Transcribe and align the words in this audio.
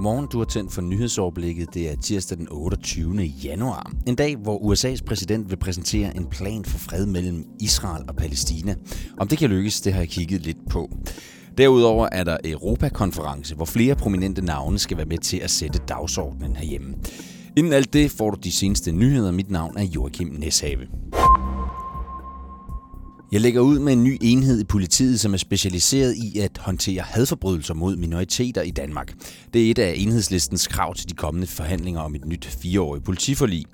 Godmorgen, 0.00 0.26
du 0.32 0.38
har 0.38 0.44
tændt 0.44 0.72
for 0.72 0.82
nyhedsoverblikket. 0.82 1.74
Det 1.74 1.90
er 1.90 1.96
tirsdag 1.96 2.38
den 2.38 2.48
28. 2.50 3.22
januar. 3.22 3.92
En 4.06 4.14
dag, 4.14 4.36
hvor 4.36 4.58
USA's 4.58 5.04
præsident 5.06 5.50
vil 5.50 5.56
præsentere 5.56 6.16
en 6.16 6.26
plan 6.26 6.64
for 6.64 6.78
fred 6.78 7.06
mellem 7.06 7.44
Israel 7.60 8.04
og 8.08 8.16
Palæstina. 8.16 8.74
Om 9.18 9.28
det 9.28 9.38
kan 9.38 9.50
lykkes, 9.50 9.80
det 9.80 9.92
har 9.92 10.00
jeg 10.00 10.08
kigget 10.08 10.40
lidt 10.40 10.56
på. 10.70 10.90
Derudover 11.58 12.08
er 12.12 12.24
der 12.24 12.36
Europakonference, 12.44 13.54
hvor 13.54 13.64
flere 13.64 13.94
prominente 13.94 14.42
navne 14.44 14.78
skal 14.78 14.96
være 14.96 15.06
med 15.06 15.18
til 15.18 15.36
at 15.36 15.50
sætte 15.50 15.78
dagsordenen 15.88 16.56
herhjemme. 16.56 16.94
Inden 17.56 17.72
alt 17.72 17.92
det 17.92 18.10
får 18.10 18.30
du 18.30 18.38
de 18.44 18.52
seneste 18.52 18.92
nyheder. 18.92 19.32
Mit 19.32 19.50
navn 19.50 19.78
er 19.78 19.84
Joachim 19.84 20.28
Neshave. 20.28 20.86
Jeg 23.32 23.40
lægger 23.40 23.60
ud 23.60 23.78
med 23.78 23.92
en 23.92 24.04
ny 24.04 24.14
enhed 24.22 24.60
i 24.60 24.64
politiet, 24.64 25.20
som 25.20 25.32
er 25.32 25.36
specialiseret 25.36 26.14
i 26.26 26.38
at 26.38 26.58
håndtere 26.58 27.02
hadforbrydelser 27.14 27.74
mod 27.74 27.96
minoriteter 27.96 28.62
i 28.62 28.70
Danmark. 28.70 29.08
Det 29.52 29.66
er 29.66 29.70
et 29.70 29.78
af 29.78 29.92
enhedslistens 29.96 30.68
krav 30.68 30.94
til 30.94 31.08
de 31.10 31.14
kommende 31.14 31.46
forhandlinger 31.46 32.00
om 32.00 32.14
et 32.14 32.24
nyt 32.24 32.46
fireårigt 32.62 33.04
politiforlig. 33.04 33.64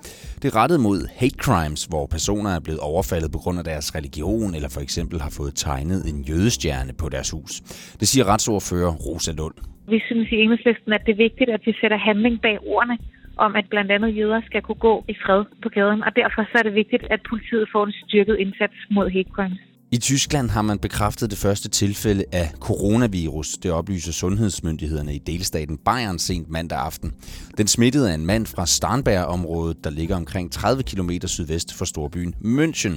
Det 0.43 0.47
er 0.51 0.57
rettet 0.57 0.81
mod 0.81 1.09
hate 1.15 1.39
crimes, 1.39 1.85
hvor 1.85 2.07
personer 2.07 2.51
er 2.51 2.61
blevet 2.61 2.81
overfaldet 2.81 3.33
på 3.33 3.39
grund 3.39 3.59
af 3.59 3.65
deres 3.65 3.95
religion, 3.95 4.55
eller 4.55 4.69
for 4.69 4.81
eksempel 4.81 5.21
har 5.21 5.31
fået 5.31 5.53
tegnet 5.55 6.09
en 6.11 6.19
jødestjerne 6.23 6.93
på 6.93 7.09
deres 7.09 7.31
hus. 7.31 7.61
Det 8.01 8.09
siger 8.09 8.25
retsordfører 8.25 8.93
Rosa 9.07 9.33
Lund. 9.33 9.55
Vi 9.89 9.99
synes 10.09 10.29
i 10.33 10.35
enhedslisten, 10.35 10.93
at 10.93 11.03
det 11.07 11.13
er 11.13 11.21
vigtigt, 11.27 11.51
at 11.51 11.61
vi 11.67 11.73
sætter 11.81 11.99
handling 12.09 12.41
bag 12.43 12.57
ordene 12.75 12.97
om, 13.37 13.57
at 13.57 13.67
blandt 13.71 13.91
andet 13.97 14.17
jøder 14.17 14.41
skal 14.47 14.63
kunne 14.63 14.83
gå 14.89 15.05
i 15.09 15.15
fred 15.25 15.45
på 15.63 15.69
gaden, 15.69 16.03
og 16.07 16.13
derfor 16.17 16.43
så 16.51 16.55
er 16.59 16.63
det 16.63 16.75
vigtigt, 16.75 17.05
at 17.11 17.21
politiet 17.31 17.67
får 17.73 17.85
en 17.87 17.95
styrket 18.05 18.37
indsats 18.45 18.79
mod 18.91 19.11
hate 19.11 19.31
crimes. 19.37 19.61
I 19.93 19.99
Tyskland 19.99 20.51
har 20.51 20.63
man 20.63 20.79
bekræftet 20.79 21.31
det 21.31 21.39
første 21.39 21.69
tilfælde 21.69 22.25
af 22.33 22.49
coronavirus. 22.61 23.49
Det 23.49 23.71
oplyser 23.73 24.13
sundhedsmyndighederne 24.13 25.15
i 25.15 25.19
delstaten 25.19 25.79
Bayern 25.79 26.19
sent 26.19 26.51
mandag 26.51 26.79
aften. 26.79 27.13
Den 27.59 27.67
smittede 27.67 28.11
er 28.11 28.15
en 28.15 28.27
mand 28.27 28.47
fra 28.47 28.67
Starnberg-området, 28.67 29.85
der 29.85 29.91
ligger 29.91 30.17
omkring 30.17 30.53
30 30.53 30.83
km 30.83 31.11
sydvest 31.27 31.79
for 31.79 31.85
storbyen 31.85 32.35
München. 32.45 32.95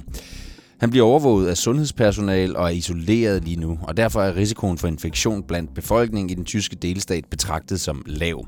Han 0.80 0.90
bliver 0.90 1.06
overvåget 1.06 1.48
af 1.48 1.58
sundhedspersonal 1.58 2.56
og 2.56 2.66
er 2.66 2.70
isoleret 2.70 3.44
lige 3.44 3.60
nu, 3.60 3.80
og 3.82 3.98
derfor 3.98 4.22
er 4.22 4.36
risikoen 4.36 4.78
for 4.78 4.88
infektion 4.88 5.44
blandt 5.44 5.74
befolkningen 5.74 6.30
i 6.30 6.34
den 6.34 6.46
tyske 6.46 6.76
delstat 6.76 7.26
betragtet 7.32 7.80
som 7.80 8.04
lav. 8.06 8.46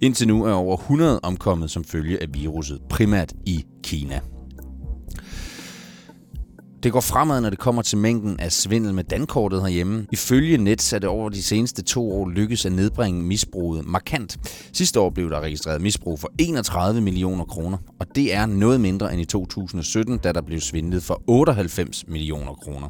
Indtil 0.00 0.28
nu 0.28 0.44
er 0.44 0.52
over 0.52 0.76
100 0.76 1.20
omkommet 1.22 1.70
som 1.70 1.84
følge 1.84 2.22
af 2.22 2.28
viruset, 2.34 2.80
primært 2.90 3.32
i 3.46 3.64
Kina. 3.82 4.20
Det 6.86 6.92
går 6.92 7.00
fremad, 7.00 7.40
når 7.40 7.50
det 7.50 7.58
kommer 7.58 7.82
til 7.82 7.98
mængden 7.98 8.40
af 8.40 8.52
svindel 8.52 8.94
med 8.94 9.04
dankortet 9.04 9.62
herhjemme. 9.62 10.06
Ifølge 10.12 10.58
Nets 10.58 10.92
er 10.92 10.98
det 10.98 11.08
over 11.08 11.28
de 11.28 11.42
seneste 11.42 11.82
to 11.82 12.12
år 12.12 12.28
lykkes 12.28 12.66
at 12.66 12.72
nedbringe 12.72 13.22
misbruget 13.22 13.86
markant. 13.86 14.36
Sidste 14.72 15.00
år 15.00 15.10
blev 15.10 15.30
der 15.30 15.40
registreret 15.40 15.82
misbrug 15.82 16.20
for 16.20 16.30
31 16.38 17.00
millioner 17.00 17.44
kroner, 17.44 17.78
og 18.00 18.06
det 18.14 18.34
er 18.34 18.46
noget 18.46 18.80
mindre 18.80 19.12
end 19.12 19.22
i 19.22 19.24
2017, 19.24 20.18
da 20.18 20.32
der 20.32 20.40
blev 20.40 20.60
svindlet 20.60 21.02
for 21.02 21.22
98 21.26 22.04
millioner 22.08 22.54
kroner. 22.54 22.88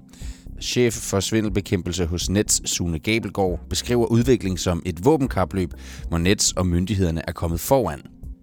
Chef 0.60 0.94
for 0.94 1.20
svindelbekæmpelse 1.20 2.06
hos 2.06 2.30
Nets, 2.30 2.70
Sune 2.70 2.98
Gabelgaard, 2.98 3.60
beskriver 3.70 4.06
udviklingen 4.06 4.58
som 4.58 4.82
et 4.86 5.04
våbenkapløb, 5.04 5.72
hvor 6.08 6.18
Nets 6.18 6.52
og 6.52 6.66
myndighederne 6.66 7.22
er 7.28 7.32
kommet 7.32 7.60
foran 7.60 8.00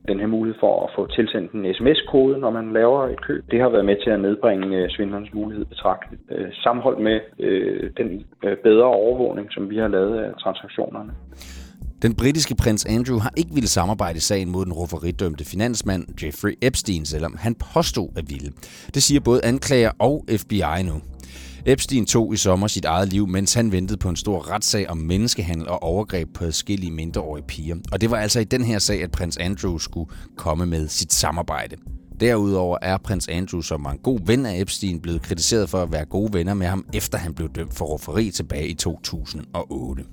den 0.07 0.19
her 0.19 0.27
mulighed 0.27 0.59
for 0.59 0.83
at 0.85 0.89
få 0.95 1.07
tilsendt 1.07 1.51
en 1.51 1.73
sms-kode, 1.77 2.39
når 2.39 2.51
man 2.51 2.73
laver 2.73 3.07
et 3.07 3.21
køb. 3.27 3.43
Det 3.51 3.59
har 3.61 3.69
været 3.69 3.85
med 3.85 3.97
til 4.03 4.09
at 4.09 4.19
nedbringe 4.19 4.77
øh, 4.77 4.89
svindlernes 4.89 5.33
mulighed 5.33 5.65
betragteligt. 5.65 6.21
Øh, 6.31 6.47
sammenholdt 6.63 6.99
med 6.99 7.19
øh, 7.39 7.89
den 7.97 8.25
bedre 8.63 8.85
overvågning, 8.85 9.47
som 9.51 9.69
vi 9.69 9.77
har 9.77 9.87
lavet 9.87 10.17
af 10.19 10.29
transaktionerne. 10.39 11.13
Den 12.01 12.15
britiske 12.15 12.55
prins 12.55 12.85
Andrew 12.85 13.19
har 13.19 13.31
ikke 13.37 13.53
ville 13.53 13.67
samarbejde 13.67 14.17
i 14.17 14.19
sagen 14.19 14.51
mod 14.51 14.65
den 14.65 14.73
rufferidømte 14.73 15.45
finansmand 15.45 16.23
Jeffrey 16.23 16.53
Epstein, 16.61 17.05
selvom 17.05 17.35
han 17.39 17.55
påstod 17.73 18.09
at 18.15 18.23
ville. 18.29 18.51
Det 18.93 19.03
siger 19.03 19.21
både 19.21 19.45
anklager 19.45 19.91
og 19.99 20.25
FBI 20.41 20.83
nu. 20.89 21.12
Epstein 21.65 22.05
tog 22.05 22.33
i 22.33 22.37
sommer 22.37 22.67
sit 22.67 22.85
eget 22.85 23.13
liv, 23.13 23.27
mens 23.27 23.53
han 23.53 23.71
ventede 23.71 23.97
på 23.97 24.09
en 24.09 24.15
stor 24.15 24.51
retssag 24.51 24.89
om 24.89 24.97
menneskehandel 24.97 25.67
og 25.67 25.83
overgreb 25.83 26.33
på 26.33 26.43
forskellige 26.43 26.91
mindreårige 26.91 27.45
piger. 27.47 27.75
Og 27.91 28.01
det 28.01 28.11
var 28.11 28.17
altså 28.17 28.39
i 28.39 28.43
den 28.43 28.63
her 28.63 28.79
sag, 28.79 29.03
at 29.03 29.11
prins 29.11 29.37
Andrew 29.37 29.77
skulle 29.77 30.11
komme 30.37 30.65
med 30.65 30.87
sit 30.87 31.13
samarbejde. 31.13 31.75
Derudover 32.19 32.77
er 32.81 32.97
prins 32.97 33.27
Andrew, 33.27 33.61
som 33.61 33.83
var 33.83 33.91
en 33.91 33.97
god 33.97 34.19
ven 34.25 34.45
af 34.45 34.59
Epstein, 34.59 34.99
blevet 34.99 35.21
kritiseret 35.21 35.69
for 35.69 35.81
at 35.81 35.91
være 35.91 36.05
gode 36.05 36.33
venner 36.33 36.53
med 36.53 36.67
ham, 36.67 36.85
efter 36.93 37.17
han 37.17 37.33
blev 37.33 37.49
dømt 37.55 37.73
for 37.73 37.85
rufferi 37.85 38.31
tilbage 38.31 38.67
i 38.67 38.73
2008. 38.73 40.03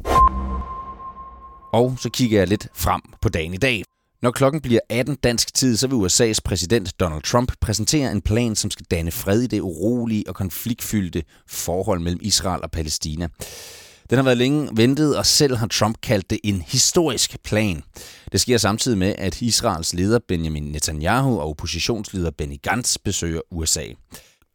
Og 1.72 1.98
så 1.98 2.10
kigger 2.10 2.38
jeg 2.38 2.48
lidt 2.48 2.68
frem 2.74 3.00
på 3.22 3.28
dagen 3.28 3.54
i 3.54 3.56
dag. 3.56 3.82
Når 4.22 4.30
klokken 4.30 4.60
bliver 4.60 4.80
18 4.88 5.14
dansk 5.14 5.54
tid, 5.54 5.76
så 5.76 5.86
vil 5.86 5.96
USA's 5.96 6.38
præsident 6.44 7.00
Donald 7.00 7.22
Trump 7.22 7.52
præsentere 7.60 8.12
en 8.12 8.20
plan, 8.20 8.56
som 8.56 8.70
skal 8.70 8.86
danne 8.90 9.10
fred 9.10 9.40
i 9.40 9.46
det 9.46 9.60
urolige 9.60 10.24
og 10.28 10.34
konfliktfyldte 10.34 11.22
forhold 11.48 12.00
mellem 12.00 12.20
Israel 12.22 12.62
og 12.62 12.70
Palæstina. 12.70 13.28
Den 14.10 14.16
har 14.18 14.22
været 14.22 14.38
længe 14.38 14.68
ventet, 14.76 15.16
og 15.16 15.26
selv 15.26 15.56
har 15.56 15.66
Trump 15.66 16.00
kaldt 16.02 16.30
det 16.30 16.38
en 16.44 16.62
historisk 16.62 17.42
plan. 17.44 17.82
Det 18.32 18.40
sker 18.40 18.58
samtidig 18.58 18.98
med, 18.98 19.14
at 19.18 19.42
Israels 19.42 19.94
leder 19.94 20.18
Benjamin 20.28 20.62
Netanyahu 20.62 21.40
og 21.40 21.48
oppositionsleder 21.48 22.30
Benny 22.30 22.62
Gantz 22.62 22.96
besøger 23.04 23.40
USA. 23.50 23.84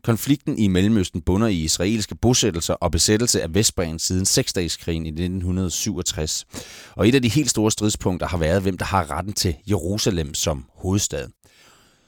Konflikten 0.05 0.59
i 0.59 0.67
Mellemøsten 0.67 1.21
bunder 1.21 1.47
i 1.47 1.55
israelske 1.55 2.15
bosættelser 2.15 2.73
og 2.73 2.91
besættelse 2.91 3.41
af 3.41 3.55
Vestbredden 3.55 3.99
siden 3.99 4.25
seksdageskrigen 4.25 5.05
i 5.05 5.09
1967. 5.09 6.45
Og 6.95 7.07
et 7.07 7.15
af 7.15 7.21
de 7.21 7.29
helt 7.29 7.49
store 7.49 7.71
stridspunkter 7.71 8.27
har 8.27 8.37
været, 8.37 8.61
hvem 8.61 8.77
der 8.77 8.85
har 8.85 9.11
retten 9.11 9.33
til 9.33 9.55
Jerusalem 9.69 10.33
som 10.33 10.65
hovedstad. 10.75 11.27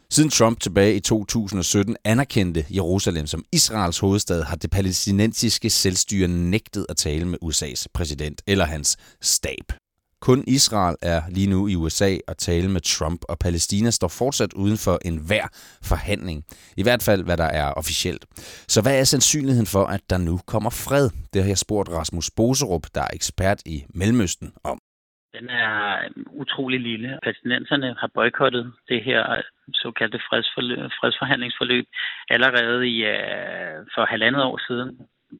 Siden 0.09 0.29
Trump 0.29 0.59
tilbage 0.59 0.95
i 0.95 0.99
2017 0.99 1.97
anerkendte 2.03 2.65
Jerusalem 2.69 3.27
som 3.27 3.43
Israels 3.51 3.99
hovedstad, 3.99 4.43
har 4.43 4.55
det 4.55 4.69
palæstinensiske 4.69 5.69
selvstyre 5.69 6.27
nægtet 6.27 6.85
at 6.89 6.97
tale 6.97 7.25
med 7.25 7.37
USA's 7.43 7.85
præsident 7.93 8.41
eller 8.47 8.65
hans 8.65 8.97
stab. 9.21 9.73
Kun 10.21 10.43
Israel 10.47 10.95
er 11.01 11.21
lige 11.37 11.49
nu 11.49 11.67
i 11.67 11.75
USA 11.75 12.11
og 12.27 12.37
tale 12.37 12.69
med 12.75 12.81
Trump, 12.81 13.21
og 13.29 13.35
Palæstina 13.43 13.91
står 13.91 14.11
fortsat 14.19 14.53
uden 14.53 14.77
for 14.85 14.97
enhver 15.09 15.47
forhandling. 15.89 16.43
I 16.77 16.83
hvert 16.83 17.03
fald, 17.07 17.23
hvad 17.23 17.37
der 17.37 17.49
er 17.61 17.69
officielt. 17.81 18.25
Så 18.73 18.81
hvad 18.83 18.99
er 18.99 19.03
sandsynligheden 19.03 19.69
for, 19.75 19.85
at 19.95 20.03
der 20.09 20.17
nu 20.17 20.35
kommer 20.53 20.69
fred? 20.69 21.09
Det 21.33 21.41
har 21.41 21.49
jeg 21.49 21.57
spurgt 21.57 21.89
Rasmus 21.89 22.31
Boserup, 22.37 22.85
der 22.95 23.01
er 23.01 23.13
ekspert 23.13 23.59
i 23.65 23.77
Mellemøsten, 23.99 24.49
om. 24.63 24.79
Den 25.37 25.49
er 25.49 25.73
utrolig 26.41 26.79
lille. 26.79 27.19
Palæstinenserne 27.23 27.95
har 27.99 28.09
boykottet 28.13 28.73
det 28.89 29.03
her 29.03 29.41
såkaldte 29.73 30.19
fredsforhandlingsforløb 30.99 31.85
allerede 32.29 32.87
i, 32.87 32.95
øh, 33.05 33.75
for 33.95 34.05
halvandet 34.05 34.43
år 34.43 34.59
siden 34.67 34.89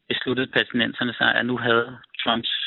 besluttede 0.10 0.52
palæstinenserne 0.54 1.14
sig, 1.14 1.36
at 1.36 1.46
nu 1.46 1.58
havde 1.58 1.98
Trumps 2.24 2.67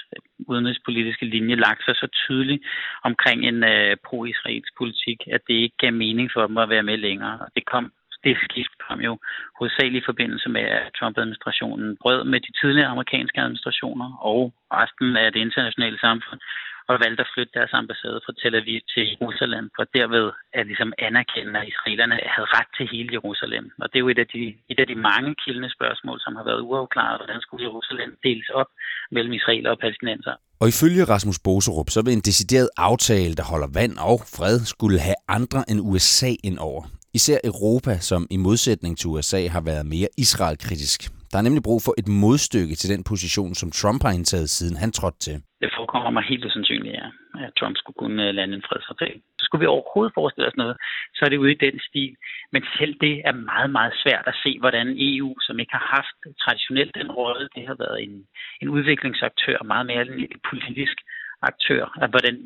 udenrigspolitiske 0.51 1.27
linje 1.27 1.55
lagt 1.67 1.85
sig 1.85 1.95
så 1.97 2.07
tydeligt 2.27 2.63
omkring 3.09 3.39
en 3.51 3.65
øh, 3.65 3.97
pro-israelsk 4.07 4.73
politik, 4.79 5.19
at 5.35 5.41
det 5.49 5.55
ikke 5.55 5.77
gav 5.83 5.93
mening 5.93 6.31
for 6.35 6.47
dem 6.47 6.57
at 6.59 6.69
være 6.69 6.89
med 6.91 6.97
længere. 6.97 7.39
Det 7.57 7.65
kom 7.73 7.93
det 8.25 8.37
skift 8.47 8.75
kom 8.89 9.01
jo 9.01 9.19
hovedsageligt 9.59 10.03
i 10.03 10.11
forbindelse 10.11 10.49
med, 10.49 10.61
at 10.61 10.93
Trump-administrationen 10.99 11.97
brød 12.03 12.25
med 12.25 12.41
de 12.41 12.53
tidligere 12.61 12.93
amerikanske 12.95 13.41
administrationer 13.41 14.09
og 14.31 14.55
resten 14.81 15.17
af 15.17 15.33
det 15.33 15.41
internationale 15.41 15.99
samfund 15.99 16.41
og 16.91 16.97
valgte 17.05 17.23
at 17.25 17.33
flytte 17.35 17.53
deres 17.59 17.73
ambassade 17.81 18.19
fra 18.25 18.33
Tel 18.41 18.55
Aviv 18.61 18.81
til 18.93 19.05
Jerusalem, 19.13 19.65
for 19.77 19.85
derved 19.99 20.27
at 20.59 20.65
ligesom 20.71 20.93
anerkende, 21.09 21.55
at 21.61 21.69
israelerne 21.73 22.17
havde 22.35 22.49
ret 22.59 22.71
til 22.77 22.87
hele 22.95 23.11
Jerusalem. 23.19 23.65
Og 23.83 23.87
det 23.89 23.97
er 23.97 24.05
jo 24.05 24.13
et 24.15 24.21
af 24.25 24.29
de, 24.35 24.43
et 24.73 24.79
af 24.83 24.87
de 24.93 24.97
mange 25.11 25.31
kildende 25.43 25.71
spørgsmål, 25.77 26.19
som 26.25 26.33
har 26.39 26.45
været 26.51 26.61
uafklaret, 26.69 27.19
hvordan 27.21 27.41
skulle 27.45 27.63
Jerusalem 27.69 28.11
deles 28.27 28.49
op 28.61 28.71
mellem 29.15 29.33
israeler 29.39 29.71
og 29.75 29.79
palæstinenser. 29.83 30.35
Og 30.63 30.67
ifølge 30.73 31.05
Rasmus 31.13 31.39
Boserup, 31.47 31.89
så 31.91 32.01
vil 32.05 32.13
en 32.13 32.29
decideret 32.31 32.69
aftale, 32.91 33.35
der 33.39 33.45
holder 33.53 33.71
vand 33.81 33.95
og 34.11 34.19
fred, 34.37 34.57
skulle 34.75 34.99
have 35.09 35.19
andre 35.39 35.61
end 35.71 35.79
USA 35.91 36.31
ind 36.49 36.59
over. 36.69 36.83
Især 37.19 37.39
Europa, 37.45 37.93
som 38.11 38.27
i 38.31 38.37
modsætning 38.37 38.99
til 38.99 39.09
USA 39.13 39.41
har 39.57 39.63
været 39.71 39.87
mere 39.95 40.09
Israel-kritisk. 40.25 41.01
Der 41.31 41.39
er 41.39 41.43
nemlig 41.43 41.63
brug 41.63 41.83
for 41.83 41.95
et 41.99 42.09
modstykke 42.09 42.75
til 42.75 42.91
den 42.95 43.03
position, 43.05 43.55
som 43.55 43.71
Trump 43.71 44.03
har 44.03 44.13
indtaget, 44.19 44.51
siden 44.51 44.77
han 44.77 44.93
trådte 44.93 45.19
til. 45.19 45.37
Det 45.61 45.71
forekommer 45.77 46.11
mig 46.11 46.23
helt 46.23 46.45
usandsynligt, 46.45 46.95
ja, 46.95 47.07
at 47.45 47.55
Trump 47.59 47.77
skulle 47.77 48.01
kunne 48.03 48.29
øh, 48.29 48.35
lande 48.35 48.55
en 48.55 48.69
fredsaftale. 48.69 49.21
Så 49.39 49.45
skulle 49.45 49.63
vi 49.63 49.67
overhovedet 49.67 50.15
forestille 50.15 50.49
os 50.49 50.57
noget, 50.57 50.77
så 51.15 51.21
er 51.25 51.29
det 51.29 51.43
ude 51.43 51.53
i 51.53 51.63
den 51.67 51.81
stil. 51.89 52.17
Men 52.53 52.63
selv 52.79 52.95
det 53.01 53.15
er 53.25 53.33
meget, 53.33 53.71
meget 53.71 53.95
svært 54.03 54.25
at 54.27 54.41
se, 54.45 54.59
hvordan 54.61 54.97
EU, 54.99 55.31
som 55.41 55.59
ikke 55.59 55.73
har 55.73 55.87
haft 55.97 56.39
traditionelt 56.45 56.95
den 56.95 57.11
rolle, 57.13 57.49
det 57.55 57.67
har 57.67 57.77
været 57.85 58.03
en, 58.03 58.27
en 58.63 58.69
udviklingsaktør, 58.69 59.63
meget 59.63 59.87
mere 59.87 60.03
en 60.07 60.41
politisk 60.51 60.97
aktør, 61.43 61.85
at 62.03 62.11
hvordan, 62.11 62.37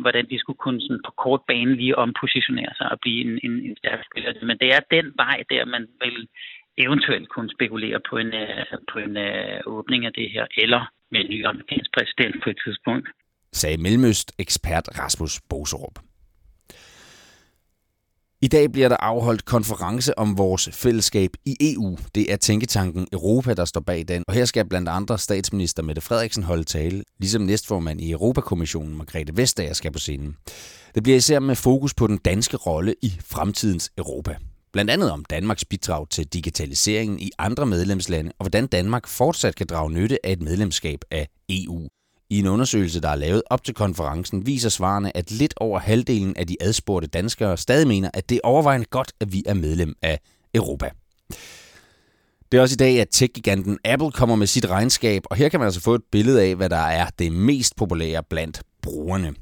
hvordan 0.00 0.26
de 0.30 0.38
skulle 0.38 0.56
kunne 0.64 0.80
sådan 0.80 1.02
på 1.06 1.12
kort 1.22 1.42
bane 1.48 1.74
lige 1.74 1.98
ompositionere 1.98 2.74
sig 2.76 2.92
og 2.92 3.00
blive 3.00 3.20
en, 3.24 3.40
en, 3.44 3.54
en 3.66 3.76
stærk 3.76 4.00
spiller. 4.08 4.46
Men 4.46 4.58
det 4.58 4.68
er 4.76 4.80
den 4.90 5.12
vej 5.16 5.44
der, 5.50 5.64
man 5.64 5.88
vil 6.04 6.28
eventuelt 6.78 7.28
kunne 7.28 7.50
spekulere 7.56 8.00
på 8.10 8.16
en, 8.16 8.34
øh, 8.34 8.64
på 8.92 8.98
en 8.98 9.16
uh, 9.16 9.58
åbning 9.76 10.06
af 10.06 10.12
det 10.12 10.30
her, 10.30 10.46
eller 10.56 10.82
med 11.12 11.20
en 11.20 11.30
ny 11.30 11.46
amerikansk 11.46 11.90
præsident 11.96 12.36
på 12.44 12.50
et 12.50 12.58
tidspunkt. 12.64 13.08
sagde 13.52 13.78
Mellemøst-ekspert 13.78 14.86
Rasmus 14.98 15.40
Boserup. 15.50 15.98
I 18.42 18.48
dag 18.48 18.72
bliver 18.72 18.88
der 18.88 18.96
afholdt 18.96 19.44
konference 19.44 20.18
om 20.18 20.38
vores 20.38 20.68
fællesskab 20.82 21.30
i 21.46 21.56
EU. 21.60 21.98
Det 22.14 22.32
er 22.32 22.36
Tænketanken 22.36 23.06
Europa, 23.12 23.54
der 23.54 23.64
står 23.64 23.80
bag 23.80 24.04
den. 24.08 24.24
Og 24.28 24.34
her 24.34 24.44
skal 24.44 24.68
blandt 24.68 24.88
andre 24.88 25.18
statsminister 25.18 25.82
Mette 25.82 26.02
Frederiksen 26.02 26.42
holde 26.42 26.64
tale, 26.64 27.04
ligesom 27.18 27.42
næstformand 27.42 28.00
i 28.00 28.10
Europakommissionen 28.10 28.96
Margrethe 28.96 29.36
Vestager 29.36 29.72
skal 29.72 29.92
på 29.92 29.98
scenen. 29.98 30.36
Det 30.94 31.02
bliver 31.02 31.16
især 31.16 31.38
med 31.38 31.56
fokus 31.56 31.94
på 31.94 32.06
den 32.06 32.18
danske 32.18 32.56
rolle 32.56 32.94
i 33.02 33.12
fremtidens 33.20 33.92
Europa. 33.98 34.36
Blandt 34.72 34.90
andet 34.90 35.10
om 35.10 35.24
Danmarks 35.24 35.64
bidrag 35.64 36.08
til 36.10 36.26
digitaliseringen 36.26 37.18
i 37.18 37.30
andre 37.38 37.66
medlemslande, 37.66 38.32
og 38.38 38.44
hvordan 38.44 38.66
Danmark 38.66 39.06
fortsat 39.06 39.54
kan 39.54 39.66
drage 39.66 39.92
nytte 39.92 40.26
af 40.26 40.32
et 40.32 40.42
medlemskab 40.42 41.00
af 41.10 41.28
EU. 41.48 41.88
I 42.30 42.38
en 42.38 42.46
undersøgelse, 42.46 43.00
der 43.00 43.08
er 43.08 43.14
lavet 43.14 43.42
op 43.50 43.64
til 43.64 43.74
konferencen, 43.74 44.46
viser 44.46 44.68
svarene, 44.68 45.16
at 45.16 45.30
lidt 45.30 45.54
over 45.56 45.78
halvdelen 45.78 46.36
af 46.36 46.46
de 46.46 46.56
adspurgte 46.60 47.08
danskere 47.08 47.56
stadig 47.56 47.88
mener, 47.88 48.10
at 48.14 48.28
det 48.28 48.34
er 48.36 48.40
overvejende 48.44 48.86
godt, 48.90 49.12
at 49.20 49.32
vi 49.32 49.42
er 49.46 49.54
medlem 49.54 49.94
af 50.02 50.20
Europa. 50.54 50.90
Det 52.52 52.58
er 52.58 52.62
også 52.62 52.74
i 52.74 52.76
dag, 52.76 53.00
at 53.00 53.08
tech-giganten 53.10 53.78
Apple 53.84 54.10
kommer 54.10 54.36
med 54.36 54.46
sit 54.46 54.70
regnskab, 54.70 55.22
og 55.30 55.36
her 55.36 55.48
kan 55.48 55.60
man 55.60 55.66
altså 55.66 55.80
få 55.80 55.94
et 55.94 56.02
billede 56.12 56.42
af, 56.42 56.56
hvad 56.56 56.70
der 56.70 56.76
er 56.76 57.06
det 57.18 57.32
mest 57.32 57.76
populære 57.76 58.22
blandt 58.30 58.62
brugerne. 58.82 59.34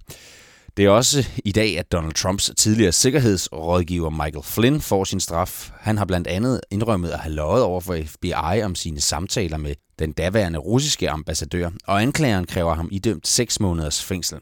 Det 0.78 0.86
er 0.86 0.90
også 0.90 1.26
i 1.44 1.52
dag, 1.52 1.78
at 1.78 1.92
Donald 1.92 2.12
Trumps 2.12 2.50
tidligere 2.56 2.92
sikkerhedsrådgiver 2.92 4.10
Michael 4.10 4.42
Flynn 4.44 4.80
får 4.80 5.04
sin 5.04 5.20
straf. 5.20 5.70
Han 5.80 5.98
har 5.98 6.04
blandt 6.04 6.26
andet 6.26 6.60
indrømmet 6.70 7.08
at 7.08 7.18
have 7.18 7.34
løjet 7.34 7.62
over 7.62 7.80
for 7.80 7.96
FBI 8.06 8.62
om 8.64 8.74
sine 8.74 9.00
samtaler 9.00 9.56
med 9.56 9.74
den 9.98 10.12
daværende 10.12 10.58
russiske 10.58 11.10
ambassadør, 11.10 11.70
og 11.86 12.02
anklageren 12.02 12.44
kræver 12.46 12.74
ham 12.74 12.88
idømt 12.92 13.28
6 13.28 13.60
måneders 13.60 14.04
fængsel. 14.04 14.38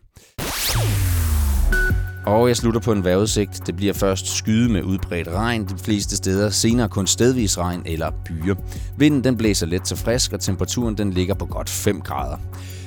Og 2.26 2.48
jeg 2.48 2.56
slutter 2.56 2.80
på 2.80 2.92
en 2.92 3.04
vejrudsigt. 3.04 3.66
Det 3.66 3.76
bliver 3.76 3.92
først 3.92 4.36
skyde 4.36 4.72
med 4.72 4.82
udbredt 4.82 5.28
regn 5.28 5.68
de 5.68 5.78
fleste 5.78 6.16
steder, 6.16 6.50
senere 6.50 6.88
kun 6.88 7.06
stedvis 7.06 7.58
regn 7.58 7.82
eller 7.86 8.10
byer. 8.26 8.54
Vinden 8.98 9.24
den 9.24 9.36
blæser 9.36 9.66
let 9.66 9.82
til 9.82 9.96
frisk, 9.96 10.32
og 10.32 10.40
temperaturen 10.40 10.98
den 10.98 11.12
ligger 11.12 11.34
på 11.34 11.46
godt 11.46 11.70
5 11.70 12.00
grader. 12.00 12.36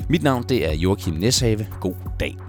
Mit 0.10 0.24
navn 0.24 0.46
det 0.50 0.70
er 0.70 0.74
Joachim 0.74 1.14
Neshave. 1.14 1.68
God 1.82 1.96
dag. 2.20 2.49